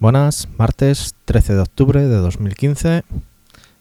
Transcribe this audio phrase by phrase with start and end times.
[0.00, 3.02] Buenas, martes 13 de octubre de 2015.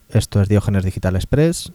[0.10, 1.72] Esto es Diógenes Digital Express.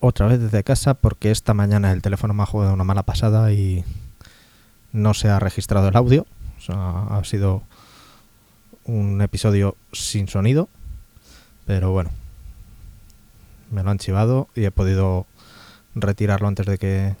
[0.00, 3.52] Otra vez desde casa porque esta mañana el teléfono me ha jugado una mala pasada
[3.52, 3.84] y
[4.92, 6.26] no se ha registrado el audio.
[6.68, 7.62] Ha sido
[8.84, 10.70] un episodio sin sonido.
[11.66, 12.08] Pero bueno,
[13.70, 15.26] me lo han chivado y he podido
[15.94, 17.16] retirarlo antes de que,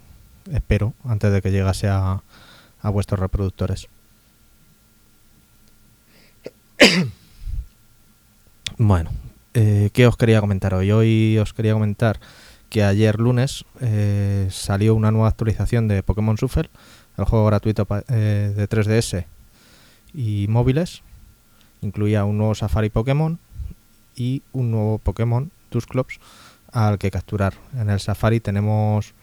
[0.50, 2.22] espero, antes de que llegase a,
[2.80, 3.90] a vuestros reproductores.
[8.78, 9.10] bueno,
[9.54, 10.90] eh, ¿qué os quería comentar hoy?
[10.90, 12.20] Hoy os quería comentar
[12.70, 16.70] que ayer lunes eh, salió una nueva actualización de Pokémon Shuffle,
[17.16, 19.24] el juego gratuito eh, de 3DS
[20.14, 21.02] y móviles.
[21.82, 23.38] Incluía un nuevo Safari Pokémon
[24.14, 26.18] y un nuevo Pokémon Dusclops
[26.72, 27.54] al que capturar.
[27.78, 29.14] En el Safari tenemos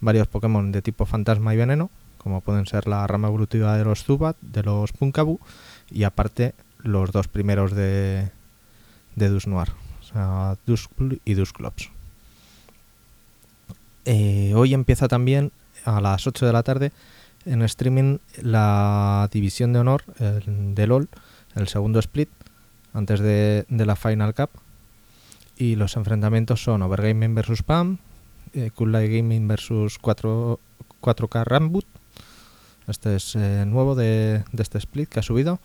[0.00, 4.04] varios Pokémon de tipo fantasma y veneno, como pueden ser la rama evolutiva de los
[4.04, 5.40] Zubat, de los Punkabu,
[5.90, 8.30] y aparte los dos primeros de,
[9.16, 11.90] de Dusnoir, o sea, Duskull y Dusclops.
[14.04, 15.52] Eh, hoy empieza también
[15.84, 16.92] a las 8 de la tarde
[17.46, 21.08] en streaming la división de honor el, de LOL,
[21.54, 22.28] el segundo split,
[22.94, 24.50] antes de, de, la Final Cup.
[25.56, 27.98] Y los enfrentamientos son Overgaming vs PAM,
[28.54, 30.58] eh, Cool Light Gaming vs 4,
[31.00, 31.86] 4K Ramboot.
[32.88, 35.60] Este es eh, nuevo de, de, este split que ha subido.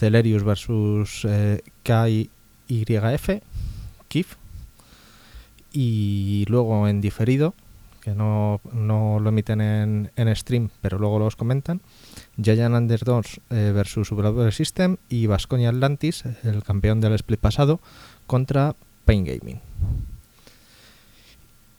[0.00, 3.28] Celerius vs eh, KYF,
[4.08, 4.36] KIF.
[5.72, 7.54] Y luego en diferido,
[8.00, 11.82] que no, no lo emiten en, en, stream, pero luego los comentan.
[12.42, 14.10] Giant Under 2 eh, versus
[14.52, 17.78] System y Vasconia Atlantis, el campeón del split pasado,
[18.26, 19.60] contra Pain Gaming.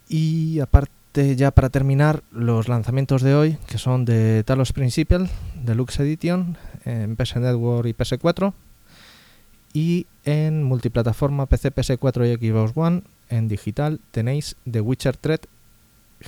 [0.07, 6.01] Y aparte, ya para terminar, los lanzamientos de hoy, que son de Talos Principal, Deluxe
[6.01, 8.53] Edition, en PS Network y PS4.
[9.73, 15.39] Y en multiplataforma PC, PS4 y Xbox One, en digital, tenéis The Witcher 3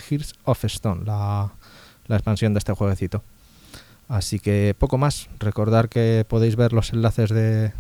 [0.10, 1.52] Hearts of Stone, la,
[2.08, 3.22] la expansión de este jueguecito.
[4.08, 5.28] Así que poco más.
[5.40, 7.74] Recordar que podéis ver los enlaces de,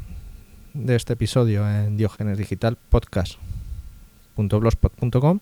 [0.73, 5.39] de este episodio en Diógenes Digital Podcast.blogspot.com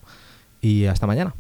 [0.61, 1.35] y hasta mañana.